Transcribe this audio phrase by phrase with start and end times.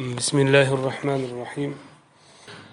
[0.00, 1.74] بسم الله الرحمن الرحيم.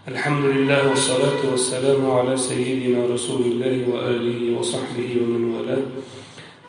[0.08, 5.84] الحمد لله والصلاة والسلام على سيدنا رسول الله وآله وصحبه ومن والاه.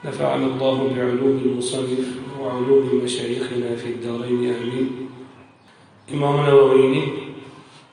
[0.05, 2.07] نفعنا الله بعلوم المصنف
[2.41, 4.89] وعلوم مشايخنا في الدارين آمين.
[6.15, 7.05] إمام نوويني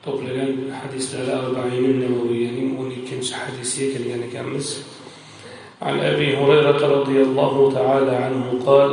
[0.01, 4.81] to'plagan hadislari arbaini navoiyning o'n ikkinchi hadisiga kelgan ekanmiz
[5.81, 8.91] عن أبي هريرة رضي الله تعالى عنه قال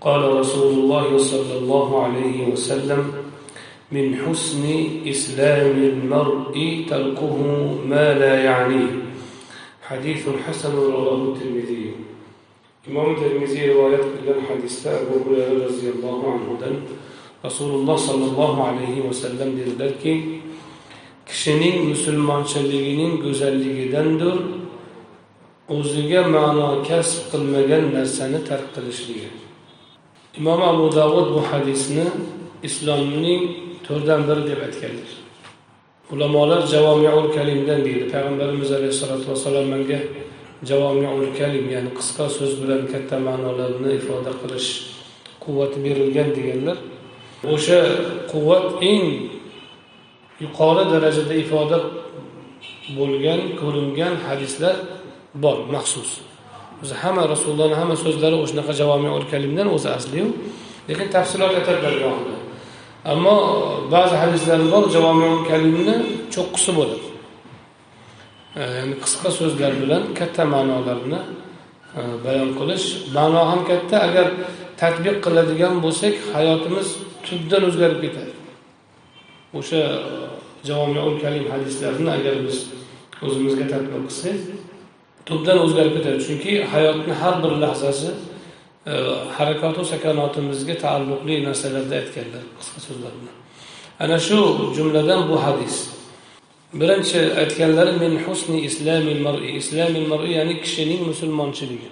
[0.00, 3.12] قال رسول الله صلى الله عليه وسلم
[3.92, 4.64] من حسن
[5.06, 7.36] إسلام المرء تركه
[7.84, 8.92] ما لا يعنيه.
[9.88, 11.92] حديث حسن رواه الترمذي.
[12.88, 16.76] إمام الترمذي رواية قلن حديث أبو هريرة رضي الله عنه دن
[17.44, 20.40] رسول الله صلى الله عليه وسلم dedilarki
[21.28, 24.36] kishining musulmonchiligining go'zalligidandir
[25.68, 29.49] o'ziga ma'no kasb qilmagan narsani tark qilishligi
[30.38, 32.06] imom abu davud bu hadisni
[32.68, 33.42] islomning
[33.86, 35.10] to'rtdan biri deb aytganlar
[36.12, 38.04] ulamolar javomiul kalimdan deydi.
[38.12, 40.00] Payg'ambarimiz alayhissalotu vassalom menga
[40.70, 44.68] javomiul kalim ya'ni qisqa so'z bilan katta ma'nolarni ifoda qilish
[45.44, 46.78] quvvati berilgan deganlar
[47.54, 47.80] o'sha
[48.32, 49.06] quvvat eng
[50.44, 51.78] yuqori darajada ifoda
[52.98, 54.76] bo'lgan ko'ringan hadislar
[55.42, 56.10] bor maxsus.
[56.82, 60.26] O'zi hamma rasulullohni hamma so'zlari o'shanaqa javomiul kalimdan o'zi asliyu
[60.88, 61.94] lekin tafsilot aytadilar
[63.04, 63.36] ammo
[63.90, 65.96] ba'zi hadislar bor javomiy kalimni
[66.34, 67.08] cho'qqisi bo'ladi.
[68.56, 71.20] Ya'ni qisqa so'zlar bilan katta ma'nolarni
[71.98, 72.86] e, bayon qilish.
[73.16, 73.96] Ma'no ham katta.
[74.08, 74.26] Agar
[74.80, 76.88] tadbiq qiladigan bo'lsak hayotimiz
[77.26, 78.32] tubdan o'zgarib ketadi.
[79.58, 80.16] O'sha e,
[80.68, 82.56] javomiul kalim hadislarni agar biz
[83.26, 84.38] o'zimizga tadbiq qilsak
[85.30, 86.18] tubdan o'zgarib ketadi.
[86.26, 88.10] Chunki hayotni har bir lahzasi
[88.86, 88.92] e,
[89.38, 93.36] harakatu sakanotimizga taalluqli narsalarda aytganlar qisqa so'zlar bilan.
[94.02, 94.38] Ana shu
[94.76, 95.76] jumladan bu hadis.
[96.80, 101.88] Birinchi aytganlari min husni islamil mar'i islamil mar'i ya'ni kishining musulmonchiligi.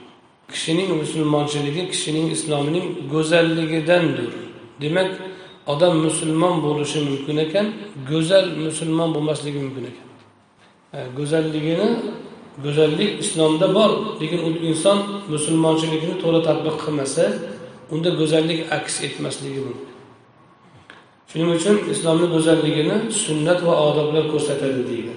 [0.52, 4.30] Kishining musulmonchiligi kishining islomining go'zalligidandir.
[4.82, 5.10] Demak
[5.72, 7.66] odam musulmon bo'lishi mumkin ekan
[8.10, 10.06] go'zal musulmon bo'lmasligi mumkin ekan.
[10.96, 11.88] E, go'zalligini
[12.64, 14.98] go'zallik islomda bor lekin u inson
[15.34, 17.24] musulmonchilikni to'la tadbiq qilmasa
[17.94, 19.94] unda go'zallik aks etmasligi mumkin.
[21.30, 25.12] Shuning uchun islomni go'zalligini sunnat va odoblar ko'rsatadi deydi.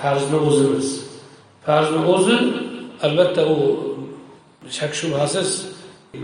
[0.00, 0.88] Farzni o'zimiz.
[1.66, 2.36] Farzni o'zi
[3.06, 3.56] albatta u
[4.76, 5.48] shak shubhasiz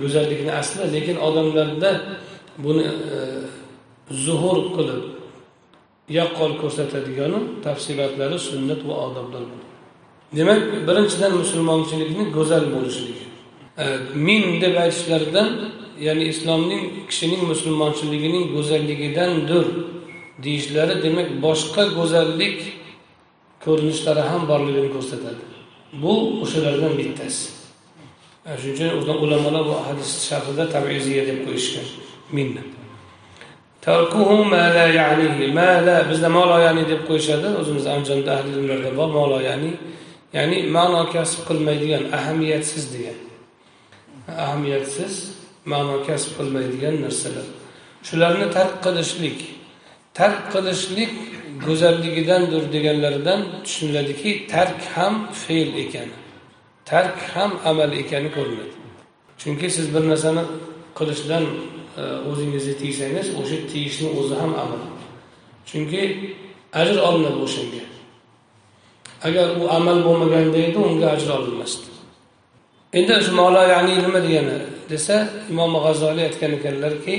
[0.02, 1.90] go'zallikni asli lekin odamlarda
[2.64, 2.86] buni
[3.16, 3.18] e,
[4.24, 5.02] zuhur qilib
[6.18, 9.42] yaqqol ko'rsatadigani tafsilotlari sunnat va odoblar
[10.32, 13.24] demak birinchidan musulmonchilikni go'zal bo'lishligi.
[13.78, 15.48] E, min deb aytishlaridan
[16.06, 19.66] ya'ni islomning kishining musulmonchiligining go'zalligidandir
[20.44, 22.58] deyishlari demak boshqa go'zallik
[23.64, 25.42] ko'rinishlari ham borligini ko'rsatadi.
[26.02, 27.44] Bu o'shalardan bittasi.
[28.48, 31.86] E, shuning uchun ulamolar bu hadis sharhida tabiziya deb qo'yishgan
[32.36, 32.62] minni.
[33.84, 34.86] Tarkuhu ma la
[35.58, 37.48] ma la bizda molo ya'ni deb qo'yishadi.
[37.60, 39.72] O'zimiz andijonda ahli ilmlarda bor molo ya'ni
[40.36, 43.18] ya'ni ma'no kasb qilmaydigan ahamiyatsiz degan.
[44.44, 45.14] Ahamiyatsiz
[45.72, 47.46] ma'no kasb qilmaydigan narsalar.
[48.08, 49.38] Shularni tark qilishlik
[50.18, 51.12] tark qilishlik
[51.66, 56.08] go'zalligidandir deganlaridan tushuniladiki tark ham fe'l ekan
[56.90, 58.74] tark ham amal ekani ko'rinadi.
[59.40, 60.44] Chunki siz bir narsani
[60.98, 61.44] qilishdan
[62.00, 64.82] e, o'zingizni tiysangiz o'sha tiyishni o'zi ham amal.
[65.70, 66.02] Chunki
[66.80, 67.82] ajr olinadi o'shanga.
[69.26, 71.86] Agar u amal bo'lmaganda edi unga ajr olinmasdi.
[72.98, 74.56] Endi shu molo ya'ni nima degani
[74.90, 75.16] desa
[75.52, 77.14] imom g'azoliy aytgan ekanlarki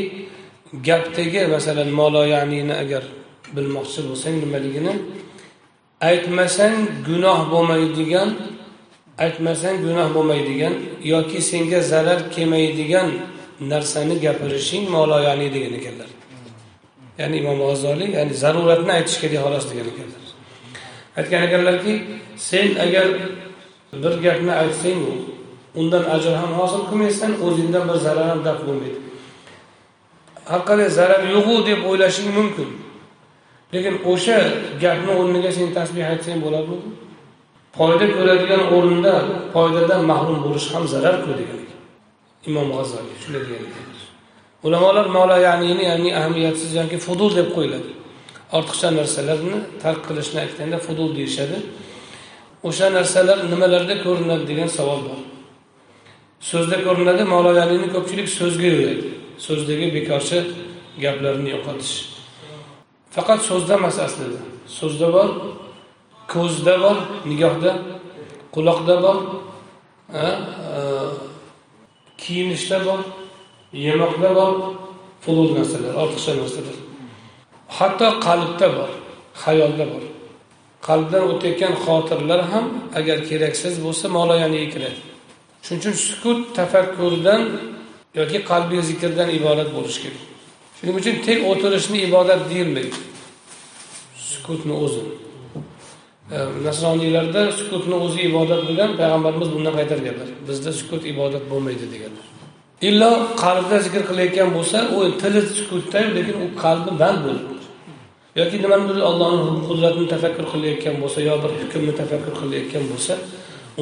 [0.88, 3.04] gapdagi masalan molo ya'nini agar
[3.56, 4.94] bilmoqchi bo'lsang nimaligini
[6.10, 6.76] aytmasang
[7.08, 8.30] gunoh bo'lmaydigan
[9.26, 10.74] aytmasang gunoh bo'lmaydigan
[11.14, 13.08] yoki senga zarar kelmaydigan
[13.72, 16.10] narsani gapirishing molo ya'ni degan ekanlar.
[17.20, 20.25] Ya'ni imom g'azoliy ya'ni zaruratni aytish kerak xolos degan ekanlar.
[21.18, 21.94] Aytgan ekanlarki
[22.48, 23.06] sen agar
[24.04, 25.02] bir gapni aytsang
[25.80, 29.00] undan ajr ham hosil qilmaysan o'zingdan bir zarar ham daf bo'lmaydi.
[30.52, 32.70] Haqiqatda zarar yo'qu deb o'ylashing mumkin.
[33.74, 34.38] Lekin o'sha
[34.84, 36.80] gapni o'rniga sen tasbeh aytsang bo'ladimi?
[37.78, 39.14] Foyda ko'radigan o'rinda
[39.54, 41.62] foydadan mahrum bo'lish ham zararku degan
[42.50, 43.86] imom g'azoliy shunday degan ekan.
[44.66, 47.92] Ulamolar mola ya'nini ya'ni ahamiyatsiz yoki fudul deb qo'yiladi.
[48.52, 51.58] Ortiqcha narsalarni tark qilishni aytganda fudul deyishadi.
[52.64, 55.20] O'sha narsalar nimalarda ko'rinadi degan savol bor.
[56.52, 59.08] So'zda ko'rinadi mavloyaniyni ko'pchilik so'zga yo'yadi
[59.48, 60.40] so'zdagi bekorchi
[61.04, 61.96] gaplarni yo'qotish.
[63.16, 64.42] Faqat so'zda emas aslida.
[64.80, 65.30] So'zda bor
[66.34, 66.98] ko'zda bor
[67.30, 67.72] nigohda
[68.56, 69.18] quloqda bor
[70.22, 70.24] e,
[72.22, 73.00] kiyinishda bor
[73.86, 74.54] yemoqda bor
[75.24, 76.85] fulul narsalar ortiqcha narsalar.
[77.78, 78.92] Hatto qalbda bor
[79.44, 80.04] xayolda bor.
[80.88, 82.66] Qalbdan o'tayotgan xotiralar ham
[83.00, 85.00] agar keraksiz bo'lsa moloyaniga kiradi.
[85.64, 87.42] Shuning uchun sukut tafakkurdan
[88.20, 90.24] yoki qalbiy zikrdan iborat bo'lishi kerak.
[90.78, 92.98] Shuning uchun tek o'tirishni ibodat deyilmaydi.
[94.32, 95.04] Sukutni o'zi.
[96.36, 96.38] E,
[96.68, 100.30] nasroniylarda sukutni o'zi ibodat degan payg'ambarimiz bundan qaytarganlar.
[100.48, 102.26] Bizda sukut ibodat bo'lmaydi deganlar.
[102.90, 103.12] Illo
[103.44, 107.55] qalbda zikr qilayotgan bo'lsa u tili sukutda lekin u qalbi band bo'ladi.
[108.40, 113.14] Yoki nimanidir allohni qudratini tafakkur qilayotgan bo'lsa yo bir hukmni tafakkur qilayotgan bo'lsa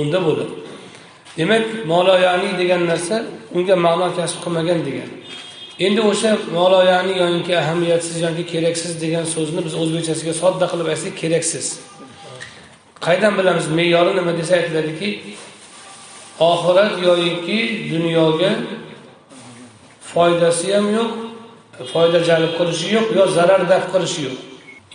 [0.01, 0.53] unda bo'ladi.
[1.37, 3.15] Demak moloyani degan narsa
[3.57, 5.09] unga ma'no kasb qilmagan degan.
[5.85, 11.65] Endi o'sha moloyani yoki ahamiyatsiz yoki keraksiz degan so'zni biz o'zbekchasiga sodda qilib aytsak keraksiz.
[13.05, 15.09] Qaydan bilamiz me'yori nima desa aytiladiki
[16.51, 17.59] oxirat yoyiki
[17.91, 18.51] dunyoga
[20.11, 21.22] foydasi ham yo'q
[21.93, 24.39] foyda jalb qilishi yo'q yo zarar daf qilishi yo'q.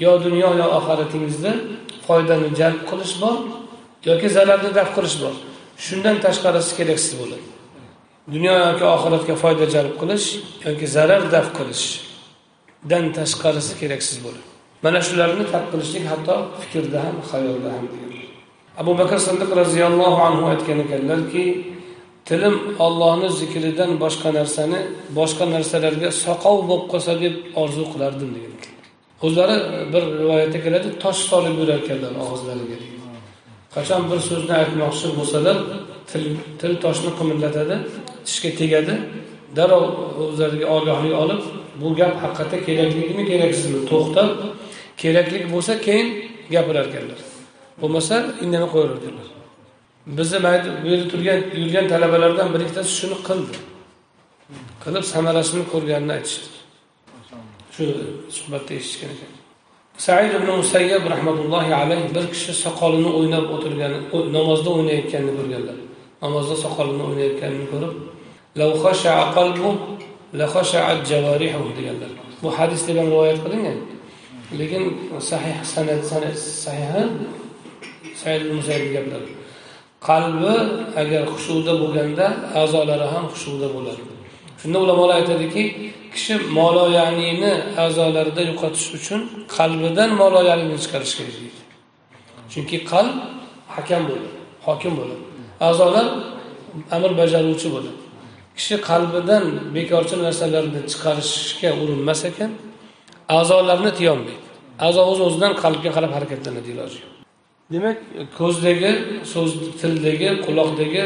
[0.05, 1.53] Yo dunyo yo oxiratingizda
[2.07, 3.39] foydani jalb qilish bor
[4.09, 5.35] yoki zararni daf qilish bor.
[5.87, 7.47] Shundan tashqarisi keraksiz bo'ladi.
[8.35, 10.27] Dunyo yoki oxiratga foyda jalb qilish
[10.67, 14.47] yoki zarar daf qilishdan tashqarisi keraksiz bo'ladi.
[14.85, 18.13] Mana shularni tark qilishlik hatto fikrda ham xayolda ham degan.
[18.81, 21.45] Abu bakr siddiq roziyallohu anhu aytgan ekanlarki
[22.29, 24.81] tilim ollohni zikridan boshqa narsani
[25.19, 28.75] boshqa narsalarga soqov bo'lib qolsa deb orzu qilardim degan ekan.
[29.27, 29.57] O'zlari
[29.93, 32.79] bir rivoyatda keladi tosh solib yurar ekanlar og'izlariga
[33.75, 35.57] qachon bir so'zni aytmoqchi bo'lsalar
[36.11, 36.25] til
[36.61, 37.77] til toshni qimillatadi
[38.27, 38.95] tishga tegadi
[39.57, 39.85] darrov
[40.25, 41.43] o'zlariga ogohlik olib
[41.81, 43.79] bu gap haqiqatda kerakligimi keraksizmi?
[43.91, 44.31] To'xtab
[45.03, 46.09] kerakli bo'lsa keyin
[46.55, 47.21] gapirar ekanlar
[47.81, 48.15] bo'lmasa
[48.45, 48.99] indamay qo'yaver
[50.17, 50.39] bizni
[50.85, 53.57] bu yerda turgan yurgan talabalardan bir ikkitasi shuni qildi.
[54.85, 56.49] Qilib samarasini ko'rganini aytishdi.
[57.75, 57.85] Shu
[58.37, 59.33] suhbatda eshitishgan ekan.
[60.07, 63.99] Said ibn musayyab rahmatullohi alayh bir kishi soqolini o'ynab o'tirgani
[64.37, 65.77] namozda o'ynayotganini ko'rganlar.
[66.25, 67.93] Namozda soqolini o'ynayotganini ko'rib
[71.79, 72.11] deganlar.
[72.43, 73.79] Bu hadis deb ham rivoyat qilingan
[74.61, 74.83] lekin
[75.31, 76.03] sahih sanad
[76.65, 77.03] sahihi
[78.23, 79.38] said musayyib gaplari
[80.09, 80.55] qalbi
[81.03, 82.27] agar xushuda bo'lganda
[82.63, 84.03] a'zolari ham xushuda bo'ladi.
[84.61, 85.65] Shunda ulamolar aytadiki
[86.15, 87.53] kishi moloyaniyni
[87.85, 89.21] a'zolarida yo'qotish uchun
[89.57, 91.61] qalbidan moloyaniyni chiqarish kerak deydi.
[92.53, 93.15] Chunki qalb
[93.77, 94.31] hakam bo'ladi
[94.67, 95.23] hokim bo'ladi.
[95.69, 96.07] A'zolar
[96.97, 98.01] amr bajaruvchi bo'ladi.
[98.59, 99.45] Kishi qalbidan
[99.77, 102.51] bekorchi narsalarni chiqarishga urinmas ekan
[103.39, 104.49] a'zolarni tiyolmaydi
[104.87, 107.18] a'zo o'z o'zidan qalbga qarab harakatlanadi iloji yo'q.
[107.73, 107.99] Demak
[108.39, 108.91] ko'zdagi
[109.33, 109.51] so'z
[109.81, 111.03] tildagi quloqdagi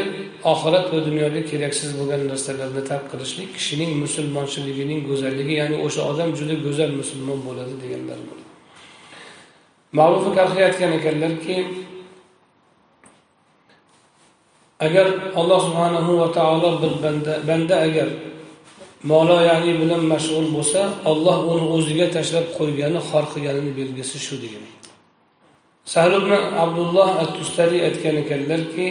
[0.51, 6.55] oxirat va dunyoda keraksiz bo'lgan narsalarni tark qilishlik kishining musulmonchiligining go'zalligi ya'ni o'sha odam juda
[6.65, 8.17] go'zal musulmon bo'ladi deganlar
[9.99, 11.55] ma'rufi kahiy aytgan ekanlarki
[14.87, 15.07] agar
[15.39, 18.07] alloh subhanahu va taolo bir banda banda agar
[19.11, 20.81] molo ya'ni bilan mashg'ul bo'lsa
[21.11, 24.63] olloh uni o'ziga tashlab qo'ygani xor qilganini belgisi shu degan
[25.85, 26.31] sahl ibn
[26.63, 27.31] abdulloh at
[27.87, 28.87] aytgan ekanlarki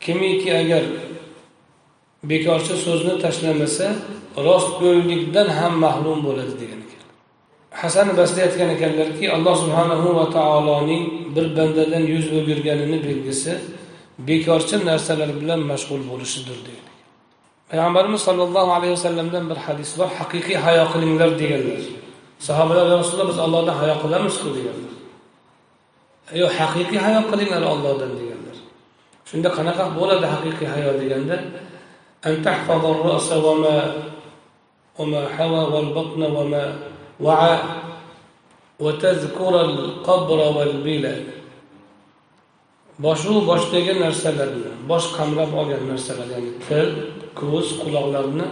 [0.00, 0.84] kimiki agar
[2.30, 3.86] bekorchi so'zni tashlamasa
[4.46, 7.02] rostgo'ylikdan ham mahrum bo'ladi degan ekan.
[7.80, 11.04] Hasan basriy aytgan ekanlarki alloh subhanahu va taoloning
[11.34, 13.52] bir bandadan yuz o'girganini belgisi
[14.28, 16.84] bekorchi narsalar bilan mashg'ul bo'lishidir degan
[17.70, 21.82] payg'ambarimiz sollallohu alayhi vasallamdan bir hadis bor haqiqiy hayo qilinglar deganlar.
[22.46, 24.92] Sahobalar rasululloh biz allohdan hayo qilamizku deganlar.
[26.41, 28.57] yo'q haqiqiy hayo qilinglar ollohdan deganlar
[29.29, 31.37] shunda qanaqa bo'ladi haqiqiy hayo deganda
[32.25, 33.93] أن تحفظ الرأس وما
[34.99, 36.79] وما حوى والبطن وما
[37.19, 37.59] وعى
[38.79, 41.25] وتذكر القبر والبلاد
[42.99, 46.89] boshu boshdagi narsalarni bosh qamrab olgan narsalar ya'ni til
[47.39, 48.47] ko'z quloqlarni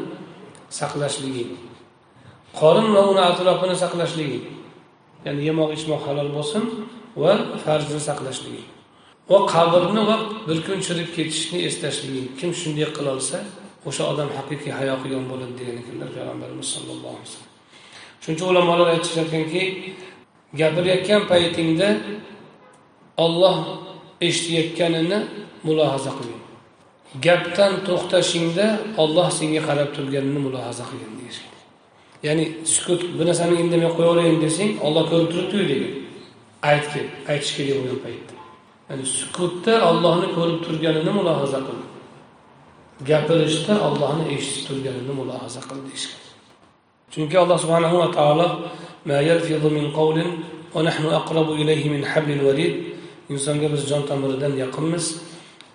[0.71, 1.51] saqlashliging
[2.59, 4.45] qorin va uni atrofini saqlashliging
[5.25, 6.63] ya'ni yemoq ichmoq halol bo'lsin
[7.16, 7.33] Va
[7.64, 8.64] farzni saqlashligi.
[9.31, 10.16] Va qabrni va
[10.49, 13.38] bir kun chirib ketishni eslashligi kim shunday qilolsa
[13.88, 17.52] o'sha odam haqiqiy hayo qilgan bo'ladi degan ekanlar payg'ambarimiz sallallohu alayhi vasallam.
[18.23, 19.62] Shuning uchun ulamolar aytisharkanki
[20.61, 21.88] gapirayotgan paytingda
[23.25, 23.57] olloh
[24.26, 25.19] eshitayotganini
[25.66, 26.42] mulohaza qiling
[27.26, 28.66] gapdan to'xtashingda
[29.02, 31.54] olloh senga qarab turganini mulohaza qilgin deyishgan
[32.26, 35.92] ya'ni sukut bir narsani indamay qo'yaverayin desang olloh ko'rib turibdiyu degan
[36.71, 38.35] aytgin aytish kerak bo'lgan paytda.
[38.88, 41.78] Ya'ni sukutda ollohni ko'rib turganini mulohaza qil.
[43.09, 46.23] Gapirishda ollohni eshitib turganini mulohaza qil deyishgan
[47.12, 48.49] chunki alloh subhanahu va taolo
[53.33, 55.04] insonga biz jon tomiridan yaqinmiz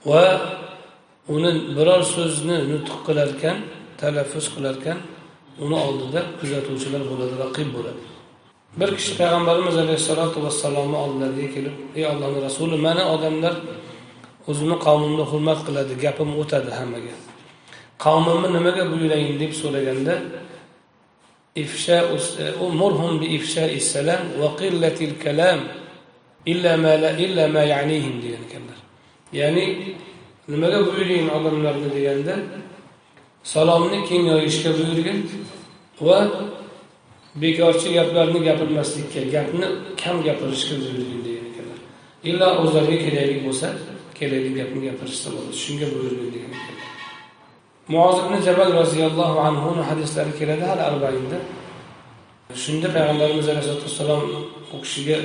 [0.10, 0.24] va
[1.36, 3.58] uni biror so'zni nutq qilarkan
[4.02, 4.98] talaffuz qilarkan
[5.64, 8.02] uni oldida kuzatuvchilar bo'ladi raqib bo'ladi.
[8.80, 13.56] Bir kishi payg'ambarimiz alayhissalotu vassalomni oldilariga kelib ey allohni rasuli mani odamlar
[14.50, 17.16] o'zimni qavmimni hurmat qiladi gapim o'tadi hammaga
[18.06, 20.16] qavmimni nimaga buyurayin deb so'raganda
[22.68, 25.60] umurhum bi ifshai salam va qillatil kalam
[26.52, 28.80] illa ma la illa ma ya'nihim degan ekanlar
[29.40, 29.66] ya'ni
[30.52, 32.36] nimaga buyuring odamlarni deganda
[33.54, 35.20] salomni keng yoyishga buyurgin?
[36.08, 36.20] Va
[37.36, 39.68] bekorchi gaplarni gapirmaslikka gapni
[40.02, 41.80] kam gapirishga buyurgin degan ekanlar
[42.30, 43.68] illo o'zlariga kerakli bo'lsa
[44.20, 45.56] kerakli gapni gapirishsa bo'ladi.
[45.64, 46.78] Shunga buyurgin degan ekanlar
[47.88, 51.38] muoz ibn jabal roziyallohu anhuni hadislari keladi hali arbainda.
[52.64, 54.24] Shunda payg'ambarimiz alayhisalotu vassalom
[54.76, 55.18] u kishiga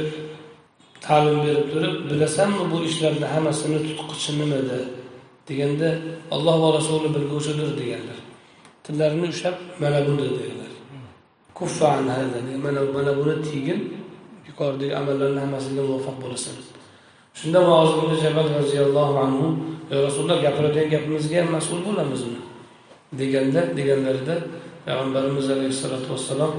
[1.06, 4.78] ta'lim berib turib bilasanmi bu ishlarni hammasini tutqichi nimada
[5.48, 5.88] deganda
[6.34, 8.18] alloh va rasuli bilguvchidir deganlar.
[8.84, 10.71] Tillarini ushlab mana buni deganlar.
[11.62, 11.88] Kuffa
[12.64, 13.80] mana mana buni tiygin
[14.48, 16.54] yuqoridagi amallarni hammasiga muvaffaq bo'lasan.
[17.38, 17.58] Shunda
[18.02, 19.46] ibn jabal roziyallohu anhu
[19.90, 22.40] yo rasululloh gapiradigan gapimizga ham mas'ul bo'lamizmi?
[23.18, 24.34] deganda deganlarida
[24.84, 26.52] payg'ambarimiz alayhissalotu vassalom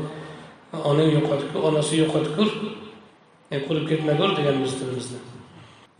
[0.92, 2.50] onang yo'qotgur onasi yo'qotgur
[3.54, 5.20] e, qurib ketmagur deganmiz tilimizda.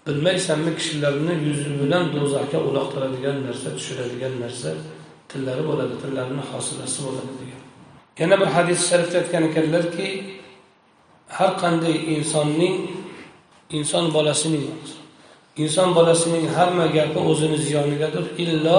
[0.06, 4.70] Bilmaysanmi kishilarni yuzi bilan do'zaxga uloqtiradigan narsa tushiradigan narsa
[5.32, 7.32] tillari bo'ladi tillarini hosilasi bo'ladi.
[8.20, 10.08] Yana bir hadis sharifda aytgan ekanlarki
[11.38, 12.76] har qanday insonning
[13.78, 14.66] inson bolasining
[15.64, 18.26] inson bolasining hamma gapi o'zini ziyonigadir.
[18.44, 18.78] Illo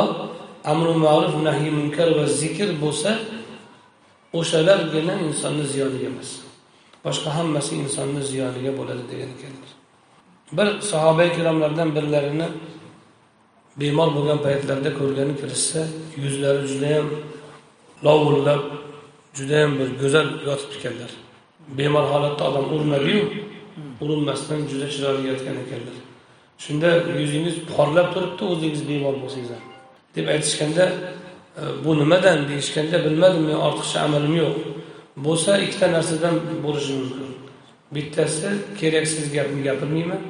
[0.65, 3.11] amri ma'ruf nahiy munkar va zikr bo'lsa
[4.39, 6.31] o'shalargina insonni ziyoniga emas.
[7.05, 9.71] Boshqa hammasi insonni ziyoniga bo'ladi degan ekanlar.
[10.57, 12.49] Bir sahoba ikromlardan birlarini
[13.81, 15.81] bemor bo'lgan paytlarida ko'rgani kirishsa
[16.23, 17.07] yuzlari judayam
[18.07, 18.63] lovullab
[19.39, 21.11] judayam bir go'zal yotib ekanlar
[21.79, 23.23] bemor holatda odam urinadiyu
[24.03, 25.97] urinmasdan juda chiroyli yotgan ekanlar.
[26.65, 26.89] Shunda
[27.23, 29.65] yuzingiz porlab turibdi o'zingiz bemor bo'lsangiz ham
[30.17, 30.85] deb aytishganda
[31.61, 34.57] e, bu nimadan deyishganda bilmadim men ortiqcha amalim yo'q.
[35.27, 37.31] Bo'lsa ikkita narsadan bo'lishi mumkin.
[37.95, 38.49] Bittasi
[38.81, 40.23] keraksiz gapni gapirmayman.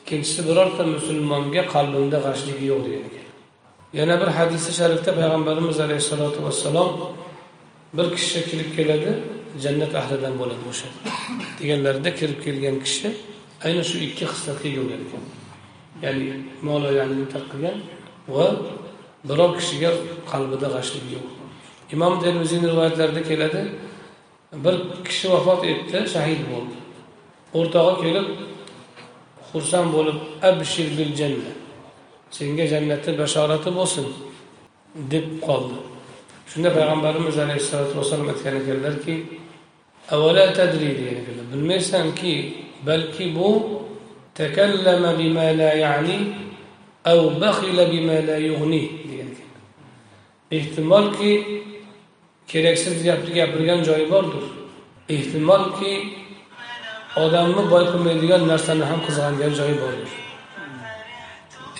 [0.00, 3.26] Ikkinchisi birorta musulmonga qalbimda g'ashligi yo'q degan ekan
[3.98, 6.88] yana bir hadisi sharifda payg'ambarimiz alayhissalotu vassalom
[7.96, 9.10] bir kishi kirib keladi
[9.64, 10.88] jannat ahlidan bo'ladi o'sha.
[11.58, 13.08] Deganlarida kirib kelgan kishi
[13.64, 15.24] aynan shu ikki xislatga ega bo'lgan ekan
[16.04, 16.26] ya'ni
[16.68, 17.76] moloyani ya'ni qilgan
[18.34, 18.46] va
[19.28, 19.90] biror kishiga
[20.32, 21.26] qalbida g'ashlik yo'q.
[21.94, 23.60] Imom termiziyni rivoyatlarida keladi
[24.64, 24.74] bir
[25.06, 26.76] kishi vafot etdi shahid bo'ldi.
[27.58, 28.28] O'rtog'i kelib
[29.48, 30.18] xursand bo'lib
[30.48, 31.52] abshir bil janna
[32.36, 34.06] senga jannatni bashorati bo'lsin
[35.12, 35.78] deb qoldi.
[36.52, 39.14] Shunda payg'ambarimiz alayhissalotu vassalom aytgan ekanlarki
[40.14, 42.32] avala tadri degan ekanlar bilmaysanki
[42.86, 43.50] balki bu
[44.40, 46.18] takallama bima la ya'ni
[47.12, 49.62] av bakhila bima la yughni degan ekanlar
[50.58, 51.32] ehtimolki
[52.50, 54.44] keraksiz gapni gapirgan joyi bordir
[55.14, 55.92] ehtimolki
[57.24, 60.10] odamni boy qilmaydigan narsani ham qizg'angan joyi bordir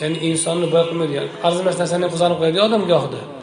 [0.00, 3.41] ya'ni insonni boy qilmaydigan arzimas narsani qizg'anib qo'yadi odam gohida e,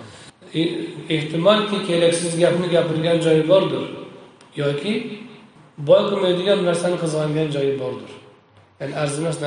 [0.54, 0.62] E,
[1.10, 3.84] ehtimolki keraksiz gapni gapirgan joyi bordir.
[4.56, 4.94] Yoki
[5.78, 8.12] boy qilmaydigan narsani qizg'angan joyi bordir.
[8.80, 9.38] Ya'ni arzimas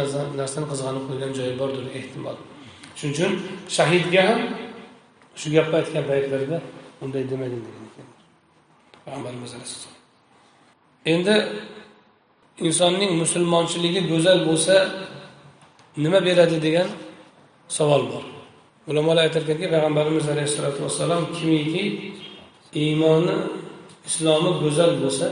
[0.41, 2.37] narsani qizg'anib qo'ygan joyi bordir ehtimol.
[2.99, 3.33] Shuning uchun
[3.77, 4.41] shahidga ham
[5.41, 6.59] shu gapni aytgan paytlarida
[7.05, 8.09] unday demagin degan ekan.
[11.13, 11.35] Endi
[12.67, 14.75] insonning musulmonchiligi go'zal bo'lsa
[16.03, 16.89] nima beradi degan
[17.77, 18.25] savol bor.
[18.91, 21.85] Ulamolar aytarkanki payg'ambarimiz alayhissalotu vassalom kimiki
[22.83, 23.37] iymoni
[24.09, 25.27] islomi go'zal bo'lsa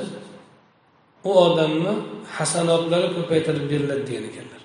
[1.29, 1.93] u odamni
[2.37, 4.61] hasanotlari ko'paytirib beriladi degan ekanlar.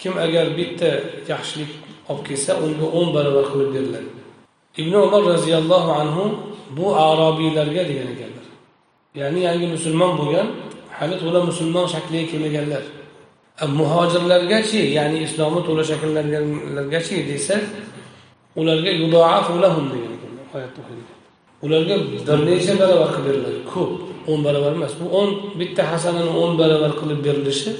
[0.00, 0.90] Kim agar bitta
[1.32, 1.70] yaxshilik
[2.10, 4.10] olib kelsa unga o'n barobar qilib beriladi.
[4.80, 6.24] Ibn umar roziyallohu anhu
[6.76, 8.46] bu arobiylarga degan ekanlar.
[9.20, 10.48] Ya'ni yangi musulmon bo'lgan
[10.98, 12.84] hali to'la musulmon shakliga kelmaganlar.
[13.62, 17.56] E, muhojirlargachi ya'ni islomi to'la shakllanganlargachi desa
[18.60, 18.90] ularga
[19.92, 20.22] degan
[20.54, 21.08] oyatda o'qilgan
[21.64, 23.92] ularga bir necha barobar qilib beriladi ko'p
[24.30, 27.70] o'n barobar emas bu o'n bitta hasanani o'n barobar qilib berilishi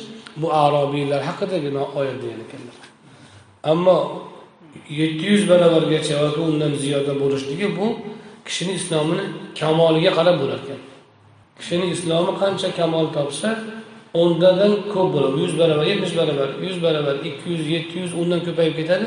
[0.41, 1.69] bu arobiylar haqidagi
[2.01, 2.77] oyat degan ekanlar.
[3.71, 3.99] Ammo
[5.01, 7.87] yetti yuz barobargacha yoki undan ziyoda bo'lishligi bu
[8.47, 9.25] kishini islomini
[9.61, 10.81] kamoliga qarab bo'larkan.
[11.59, 13.51] Kishini islomi qancha kamol topsa
[14.21, 15.37] o'ndadan ko'p bo'ladi.
[15.45, 19.07] Yuz barobar yetmish barobar yuz barobar ikki yuz yetti yuz undan ko'payib ketadi.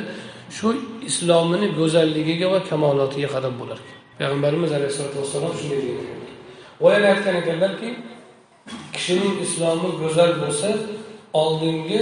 [0.58, 0.68] Shu
[1.10, 3.98] islomini go'zalligiga va kamolotiga qarab bo'lar ekan.
[4.20, 6.16] Payg'ambarimiz alayhissalotu vassalom shunday degan
[6.82, 7.90] va yana aytgan ekanlarki
[8.96, 10.70] kishining islomi go'zal bo'lsa
[11.42, 12.02] oldingi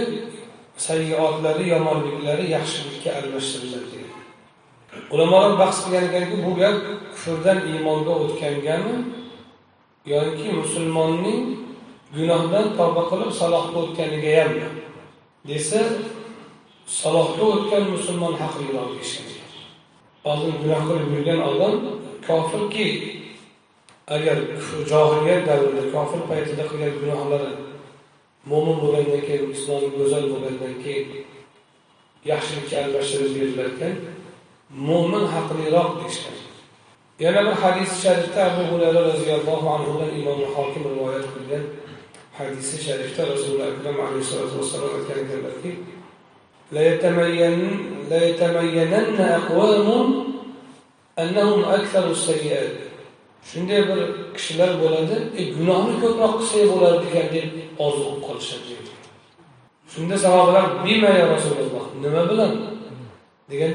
[0.88, 4.22] sayyoatlari yomonliklari yaxshilikka almashtiriladi degan
[5.13, 6.77] ulamolar bahs qilgan ekanki bu gap
[7.13, 8.95] kufrdan iymonga o'tgangami
[10.13, 11.41] yoki musulmonning
[12.15, 14.51] gunohdan tavba qilib salohga o'tganiga ham
[15.50, 15.82] desa
[17.01, 19.27] salohga o'tgan musulmon haqliroq deyishgan
[20.29, 21.75] oldin gunoh qilib yurgan odam
[22.27, 22.88] kofirki
[24.15, 24.38] agar
[24.91, 27.51] johiliyat davrida kofir paytida qilgan gunohlari
[28.51, 31.08] mo'min bo'lgandan keyin islomi go'zal bo'lgandan keyin
[32.32, 33.93] yaxshilikka almashtirib berilarkan
[34.88, 36.38] mo'min haqliroq deyishgan
[37.24, 41.63] yana bir hadis sharifda abu hurayra roziyallohu anhudan imom hokim rivoyat qilgan.
[42.33, 42.87] حديث
[43.17, 45.77] تاع رسول الله أكرم عليه الصلاة والسلام كان كبكي
[46.71, 47.59] ليتمين
[48.09, 50.23] ليتمينن أقوام
[51.19, 52.71] أنهم أكثر السيئات.
[53.53, 57.41] شن دي بر كشلر بولاد؟ إيه، إجنان كم نقصي بولاد كان دي
[57.81, 58.75] أرزو قل شجي
[59.97, 61.85] داير دي صحابة بما يا رسول الله.
[62.01, 62.53] نما بلن
[63.49, 63.65] دي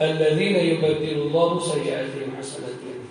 [0.00, 3.01] الذين يبدل الله سيئاتهم حسناتهم.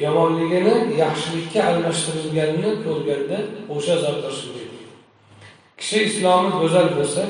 [0.00, 3.38] Yomonligini yaxshilikka almashtirilganini ko'rganda
[3.74, 4.66] o'sha zotlar shunday
[5.78, 7.22] kishi islomi go'zal bo'lsa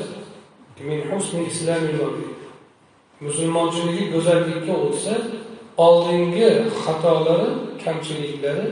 [3.25, 5.13] musulmonchiligi go'zallikka o'tsa
[5.85, 6.49] oldingi
[6.83, 7.49] xatolari
[7.83, 8.67] kamchiliklari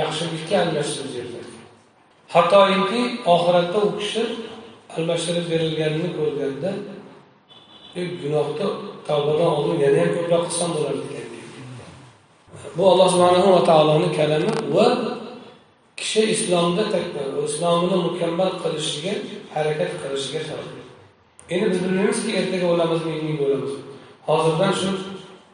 [0.00, 1.52] yaxshilikka almashtirib beriladi
[2.34, 3.00] hattoki
[3.34, 4.22] oxiratda u kishi
[4.96, 6.70] almashtirib berilganini ko'rganda
[7.94, 8.66] gunohni gunohda
[9.08, 11.27] tavbadan oldin yana ham ko'proq qilsam bo'lardi
[12.76, 14.86] bu alloh subhanahu va taoloni kalami va
[15.96, 16.82] kishi islomda
[17.48, 19.14] islomini mukammal qilishiga
[19.54, 20.40] harakat qilishiga
[21.50, 23.72] endi biz bilmaymizki ertaga o'lamizmi endi o'lamiz
[24.28, 24.90] hozirdan shu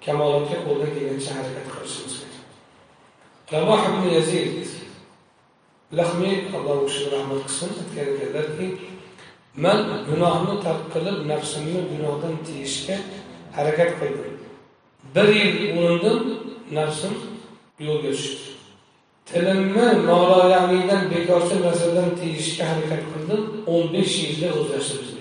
[0.05, 2.37] kamolotga qo'ldan kelgancha harakat qilishimiz kerak.
[3.53, 4.67] Ravoh ibn yazid
[5.99, 8.67] lahmiy alloh u rahmat qilsin aytgan ekanlarki
[9.65, 9.79] man
[10.09, 12.97] gunohni tark qilib nafsimni gunohdan tiyishga
[13.57, 14.35] harakat qildim.
[15.15, 16.19] Bir yil urindim
[16.79, 17.15] nafsim
[17.87, 18.55] yo'lga tushdi
[19.29, 23.43] tilimni noloyaqlikdan bekorchi narsadan tiyishga harakat qildim.
[23.73, 25.15] O'n besh yilda o'zlashtirib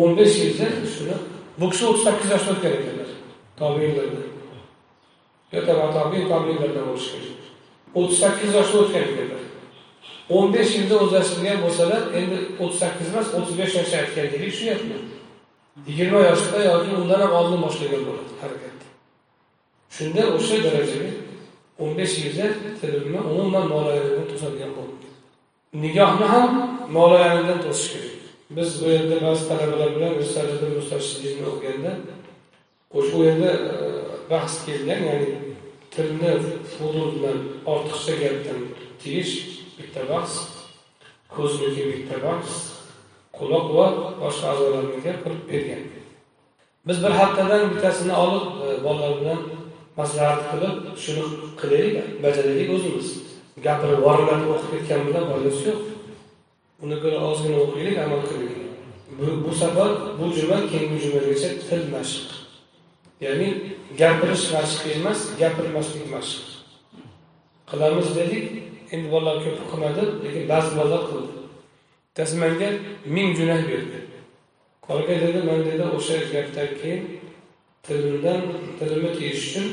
[0.00, 1.16] o'n besh yilda shuni
[1.58, 3.10] bu kishi o'ttiz sakkiz yoshda o'tgan ekanlar.
[3.60, 4.22] Tobeinlarda
[5.52, 5.60] yo
[5.96, 7.36] tobiin tobeinlardan bo'lishi kerak
[7.98, 9.42] o'ttiz sakkiz yoshda o'tgan ekanlar.
[10.36, 15.02] O'n besh yilda o'zlashtirgan bo'lsalar endi o'ttiz sakkiz emas o'ttiz besh yoshda aytgan deylik tushunyapman
[15.88, 18.67] yigirma yoshda yoki undan ham oldin boshlagan bo'ladi harakat.
[19.96, 21.10] Shunda o'sha darajaga
[21.82, 22.46] o'n besh yilda
[22.80, 25.06] tilimni umuman noloyanidan to'sadigan bo'ldi.
[25.84, 26.48] Nigohni ham
[26.98, 28.14] noloyanidan to'sish kerak.
[28.56, 31.92] Biz bu yerda ba'zi talabalar bilan risalada mustashidlikni o'qiganda
[32.98, 33.76] o'sha u yerda e,
[34.30, 35.28] bahs kelgan ya'ni
[35.94, 36.32] tilni
[36.72, 37.38] fudul bilan
[37.72, 38.60] ortiqcha gapdan
[39.02, 39.34] tiyish
[39.78, 40.32] bitta bahs
[41.34, 42.50] ko'zniki bitta bahs
[43.38, 43.86] quloq va
[44.22, 45.82] boshqa a'zolarniga qilib bergan.
[46.86, 49.40] Biz bir haftadan bittasini olib e, bolalar bilan
[49.98, 51.24] maslahat qilib shuni
[51.60, 53.08] qilaylik bajaraylik o'zimiz.
[53.66, 55.80] Gapirib vorlatib o'qib ketgan bilan foydasi yo'q.
[56.84, 58.68] Uni ko'ra ozgina o'qiylik amal qilaylik
[59.18, 62.28] bu, bu safar bu juma keyingi jumagacha til mashq.
[63.24, 63.48] Ya'ni
[64.00, 66.42] gapirish mashq emas gapirmaslik mashq.
[67.70, 68.44] Qilamiz dedik
[68.94, 71.32] endi bolalar ko'p qilmadi lekin ba'zi bolalar qildi.
[72.06, 72.68] Bittasi manga
[73.14, 73.98] ming junah berdi.
[74.86, 77.02] Qolgan dedi man dedi o'sha gapdan keyin
[77.84, 78.40] tilimdan
[78.78, 79.66] tilimni tiyish uchun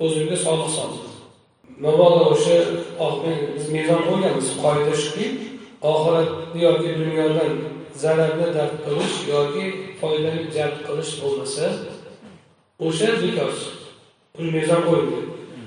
[0.00, 1.10] o'zimga sodiq soldim.
[1.84, 2.56] Mabodo o'sha
[3.56, 5.26] biz mezon qo'yganmiz qoida shuki
[5.90, 6.28] oxirat
[6.66, 7.52] yoki dunyodan
[8.02, 9.64] zararni dard qilish yoki
[10.00, 11.64] foydani jalb qilish bo'lmasa
[12.86, 13.52] o'sha bekor
[14.34, 15.18] pul mezon qo'yildi.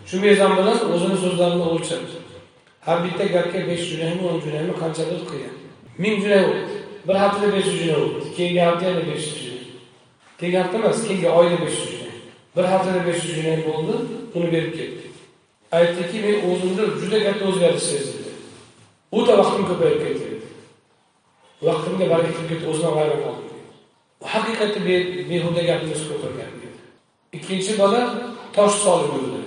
[0.09, 2.17] Shu mezon bilan o'zini so'zlarini o'lchadi
[2.87, 5.55] har bitta gapga besh junaymi o'n junaymi qanchadir qilgan
[6.03, 6.75] ming junay bo'ldi.
[7.07, 8.27] Bir haftada besh yuz junay bo'ldi.
[8.37, 9.65] Keyingi hafta yana besh yuz junay.
[10.39, 12.15] Keyingi hafta emas keyingi oyda besh yuz junay.
[12.55, 13.95] Bir haftada besh yuz junay bo'ldi.
[14.35, 15.05] Uni berib ketdi
[15.77, 18.27] aytdiki men o'zimda juda katta o'zgarish sezdim
[19.17, 20.27] o'ta vaqtim ko'payib ketdi.
[21.67, 23.47] Vaqtimga baraka kirib ketdi o'zimdan hayron qoldim
[24.33, 24.79] haqiqatda
[25.29, 26.51] behuda gapimiz ko'paygan
[27.37, 28.01] ikkinchi bola
[28.55, 29.39] tosh solib yurdi.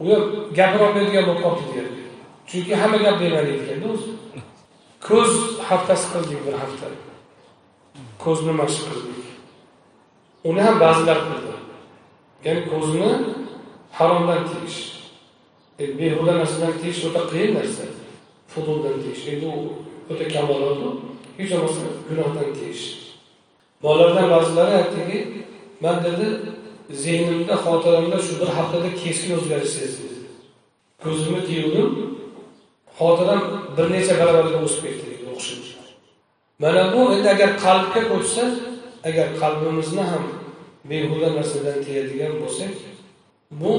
[0.00, 0.22] U ham
[0.58, 2.02] gapirolmaydigan bo'lib qolibdi deyapti
[2.50, 3.52] chunki hamma gap bermaydi
[3.92, 4.10] o'zi.
[5.08, 5.32] Ko'z
[5.68, 6.86] haftasi qildik bir hafta.
[8.24, 9.26] Ko'zni mashq qildik.
[10.48, 11.54] Uni ham ba'zilar qildi
[12.44, 13.08] ya'ni ko'zni
[13.98, 14.78] haromdan tiyish.
[15.82, 17.84] E, behuda narsadan tiyish o'ta qiyin narsa.
[18.52, 19.22] Fuduldan tiyish.
[19.32, 19.58] Endi u
[20.10, 20.88] o'ta kamolotu
[21.38, 22.84] hech bo'lmasa gunohdan tiyish.
[23.82, 25.18] Bolalardan ba'zilari aytdiki
[25.84, 26.26] man dedi
[27.02, 30.10] zehnimda xotiramda shu bir haftada keskin o'zgarish sezdim
[31.04, 31.88] ko'zimni tiyuvdim
[32.98, 33.42] xotiram
[33.76, 35.60] bir necha barobarga o'sib ketdi o'qishim
[36.62, 38.44] mana bu endi agar qalbga ko'chsa
[39.08, 40.24] agar qalbimizni ham
[40.90, 42.72] behuda narsadan tiyadigan bo'lsak
[43.50, 43.74] bu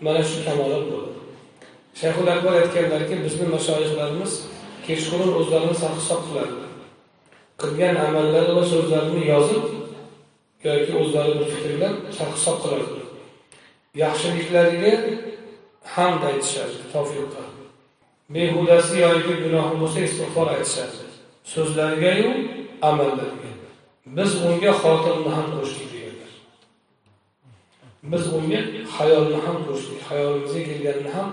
[0.00, 1.18] mana shu kamolot bo'ladi
[2.00, 4.32] shayxul akbar aytganlarki bizni mashoyihlarimiz
[4.86, 6.54] kechqurun o'zlarini sarf hisob qiladi
[7.60, 9.64] qilgan amallari va so'zlarini yozib
[10.66, 13.00] yoki o'zlari bir bilan sarf hisob qiladi
[14.04, 14.92] yaxshiliklariga
[15.94, 17.44] hamd aytishadi tavfiqqa
[18.34, 21.08] behudasi yoki gunohi bo'lsa istig'for aytishadi
[21.54, 22.30] so'zlarigayu
[22.88, 23.52] amallariga.
[24.16, 25.97] Biz unga xotirni ham qo'shdik.
[28.02, 28.60] Biz unga
[28.96, 31.28] hayolni ham qo'shdik hayolimizga kelganini ham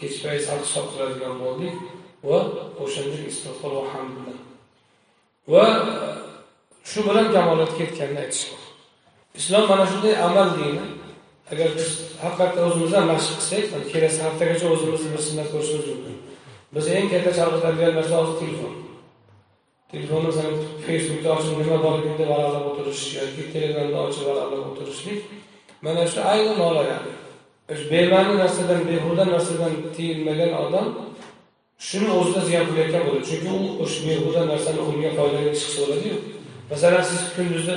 [0.00, 1.74] kechpay sal hisob qiladigan bo'ldik
[2.28, 2.38] va
[2.84, 4.38] o'shanda istig'for va hamd bilan
[5.52, 6.08] va e,
[6.90, 8.62] shu bilan kamolatga yetganini aytishgan
[9.40, 10.84] islom mana shunday amal dini
[11.52, 11.90] agar biz
[12.22, 16.16] haqiqatdan o'zimizdan mashq qilsak kelasi haftagacha o'zimizni bir sinab ko'rishimiz mumkin.
[16.74, 18.74] Biz eng katta chalg'itadigan narsa hozir telefon.
[19.92, 25.18] Telefonni masalan facebookda ochib nima borligini deb aralab o'tirish yoki telegramda ochib aralab o'tirishlik
[25.84, 27.12] mana shu ayni noloyali
[27.90, 30.86] bema'ni narsadan behuda narsadan tiyilmagan odam
[31.88, 36.16] shuni o'zida ziyon qilayotgan bo'ladi chunki u o'sha behuda narsani unga foydali ish qilsa bo'ladiyu
[36.70, 37.74] masalan siz kunduzi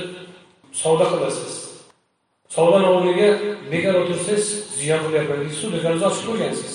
[0.81, 1.53] savdo qilasiz
[2.55, 3.29] savdoni o'rniga
[3.71, 4.47] bekor o'tirsangiz
[4.79, 6.73] ziyon qilyapman deysizu do'koningizni ochib qo'ygansiz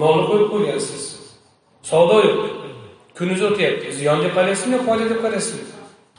[0.00, 1.02] molni qo'yib qo'ygansiz
[1.90, 2.40] savdo yo'q
[3.18, 5.64] kuningiz o'tyapti ziyon deb qarayapsizmi yo foyda deb qaraysizmi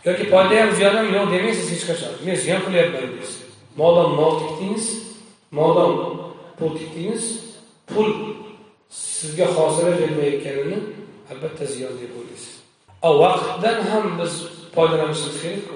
[0.07, 3.46] yoki foyda ham ziyon ham yo'q demaysiz hech qachon men ziyon qilyapman deysiz
[3.81, 4.87] modom mol tikdingiz
[5.59, 5.93] modom
[6.57, 7.23] pul tikdingiz
[7.89, 8.09] pul
[8.89, 10.79] sizga hosila bermayotganini
[11.31, 12.57] albatta ziyon deb o'ylaysiz
[13.01, 14.33] a vaqtdan ham biz
[14.75, 15.75] foydalanishimiz kerakku.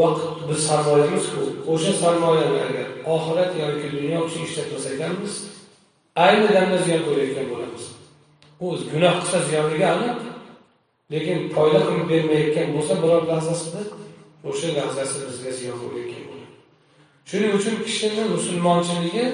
[0.00, 5.34] Vaqt biz sarmoyamizku o'sha sarmoyani agar oxirat yoki dunyo uchun ishlatmas ekanmiz
[6.26, 7.84] ayni damda ziyon ko'rayotgan bo'lamiz.
[8.64, 10.18] U gunoh qilsa ziyonligi aniq
[11.12, 13.82] lekin foyda qilib bermayotgan bo'lsa biror lahzasida
[14.50, 16.21] o'sha lahzasi bizga ziyon bo'layotgan bo'ladi
[17.28, 19.24] shuning uchun kishini musulmonchiligi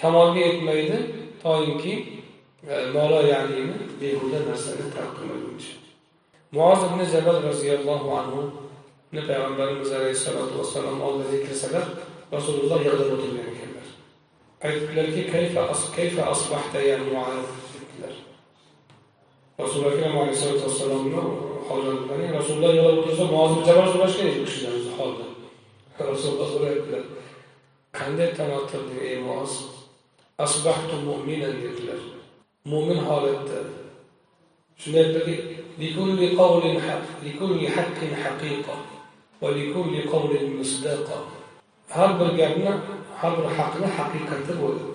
[0.00, 0.98] kamolga yetmaydi
[1.42, 1.92] toinki
[2.72, 5.72] e, molo ya'nini behuda narsani tark qilmaguncha
[6.52, 11.86] muoz ibn jabal roziyallohu anhuni payg'ambarimiz alayhissalotu vassalom oldiga kirsalar
[12.34, 13.86] rasululloh yig'lab o'tirgan ekanlar.
[14.66, 15.22] Aytdilarki
[15.96, 17.46] kayfa asbahta ya muaz?
[17.98, 18.14] dedilar
[19.58, 21.20] rasuli akram alayhisalotu vassalomni
[21.68, 25.24] holatlari rasululloh yig'lab o'tirsa muoz ibn so'rash kerak u kishidan o'zi holda
[26.10, 27.02] rasululloh so'rayaptilar
[27.96, 29.52] qanday tanoqildir ey muoz
[30.44, 32.00] asbahtu mo'minan dedilar.
[32.70, 33.60] Mo'min holatda.
[34.80, 35.34] Shunday aytdiki
[41.90, 42.72] har bir gapni
[43.20, 44.86] har bir haqni haqiqati bo'ladi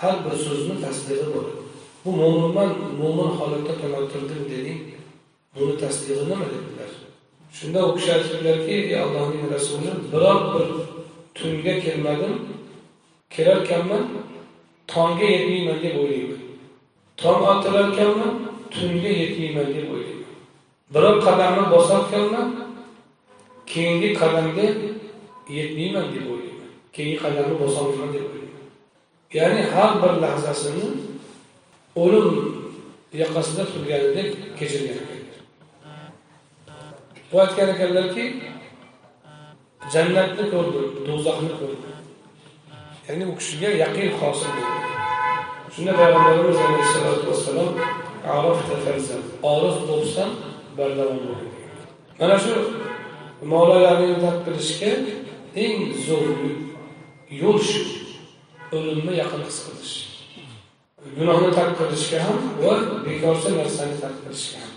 [0.00, 1.62] har bir so'zni tasdig'i bo'ladi
[2.04, 4.80] bu mo'minman mo'min holatda tanoqildim deding
[5.54, 6.46] buni tasdig'i nima?
[6.54, 6.90] dedilar.
[7.56, 10.66] Shunda u kishi aytibdilarki ey allohning rasuli biror bir
[11.34, 12.34] tunga kelmadim.
[13.30, 14.04] Kelarkanman
[14.86, 16.40] tongga yetmayman deb o'ylayman.
[17.16, 18.32] Tong otilarkanman
[18.74, 20.32] tunga yetmayman deb o'ylayman.
[20.92, 22.48] Biror qadamni bosarkanman
[23.66, 24.66] keyingi qadamga
[25.56, 26.70] yetmayman deb o'ylayman.
[26.94, 28.64] Keyingi qadamni bosolmayman deb o'ylayman.
[29.38, 30.86] Ya'ni har bir lahzasini
[32.02, 32.28] o'lim
[33.20, 35.38] yoqasida turganidek kechirgan ekanlar.
[37.32, 38.24] Bu aytgan ekanlarki
[39.94, 41.88] jannatni ko'rdi do'zaxni ko'rdi
[43.08, 44.80] ya'ni u kishiga yaqin hosil bo'ldi.
[45.74, 47.70] Shunda payg'ambarimiz alayhissalotu vassalom
[49.52, 50.30] orif bo'lsam
[50.78, 51.52] bardavom bo'ling
[52.20, 52.52] mana shu
[53.52, 54.40] molalarni tark
[55.64, 56.28] eng zo'r
[57.42, 57.82] yo'l shu.
[58.76, 59.94] O'limni yaqin his qilish.
[61.16, 62.74] Gunohni tark qilishga ham va
[63.06, 64.74] bekorchi narsani tark qilishga ham.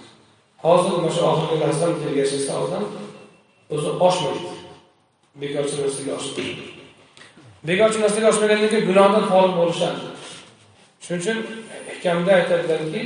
[0.64, 2.86] Hozir mana shu oxirgi lahzani deb yashasa odam
[3.74, 4.53] o'zi oshmaydi.
[5.42, 6.64] Bekorchi narsaga oshmaydi
[7.68, 10.02] bekorchi narsaga oshmagandan keyin gunohdan xoli bo'lishadi
[11.06, 11.38] shuning uchun
[11.96, 13.02] hkamda aytadilarki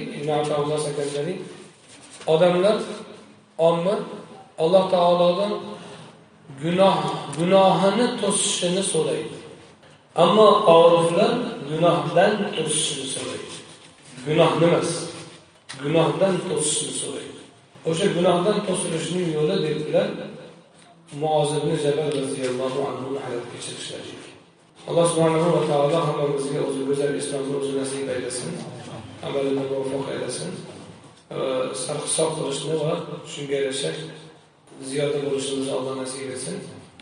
[0.89, 1.35] aytadilarki
[2.33, 2.75] odamlar
[3.69, 3.95] omma
[4.63, 5.53] alloh taolodan
[6.63, 6.97] gunoh
[7.37, 9.35] gunohini to'sishini so'raydi.
[10.23, 11.33] Ammo oriflar
[11.69, 13.55] gunohdan to'sishini so'raydi.
[14.27, 14.89] Gunoh nimas
[15.83, 17.39] gunohdan to'sishni so'raydi.
[17.89, 20.07] O'sha gunohdan to'silishning yo'li dedilar
[21.13, 24.13] muoz ibn jabal roziyallohu anhuni hayot kechirishlari
[24.87, 28.51] alloh subhanahu va taolo hammamizga o'zi go'zal islomni o'zi nasib aylasin
[29.27, 30.51] amalini muvaffaq aylasin
[31.85, 32.93] sarhisob qilishni va
[33.33, 33.91] shunga yarasha
[34.89, 36.57] ziyoda bo'lishimizni alloh nasib etsin.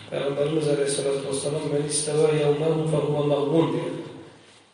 [0.10, 1.64] Payg'ambarimiz alayhissalotu vassalom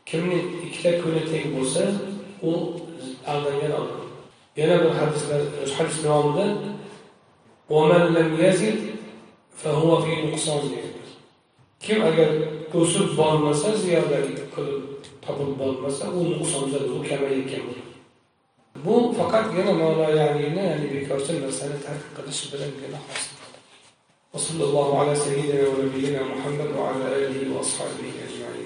[0.06, 1.84] kimning ikkita kuni teng bo'lsa
[2.50, 2.52] u
[3.32, 4.02] aldangan odam
[4.60, 5.42] yana bir hadislar
[5.78, 5.98] hadis
[9.63, 11.07] davomida
[11.85, 12.31] kim agar
[12.81, 14.19] o'sib bormasa ziyoda
[14.55, 14.85] qilib
[15.25, 17.95] topib bormasa u nuqsonda u kamayayotgan bo'ladi
[18.85, 23.37] bu faqatgina mavloyaniyni ya'ni bekorchi narsani tark qilish bilangina hosil
[24.37, 28.60] وصلى الله على سيدنا ونبينا محمد وعلى اله واصحابه اجمعين